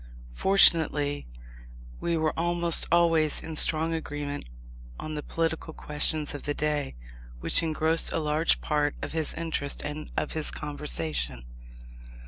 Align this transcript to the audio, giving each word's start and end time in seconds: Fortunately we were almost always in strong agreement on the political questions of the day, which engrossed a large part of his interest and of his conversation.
Fortunately 0.33 1.27
we 1.99 2.17
were 2.17 2.33
almost 2.35 2.87
always 2.91 3.39
in 3.43 3.55
strong 3.55 3.93
agreement 3.93 4.45
on 4.99 5.13
the 5.13 5.21
political 5.21 5.75
questions 5.75 6.33
of 6.33 6.41
the 6.41 6.55
day, 6.55 6.95
which 7.39 7.61
engrossed 7.61 8.11
a 8.11 8.17
large 8.17 8.61
part 8.61 8.95
of 9.03 9.11
his 9.11 9.35
interest 9.35 9.83
and 9.83 10.09
of 10.17 10.31
his 10.31 10.49
conversation. 10.49 11.45